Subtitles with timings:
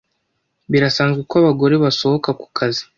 [0.71, 2.81] Birasanzwe ko abagore basohoka kukazi.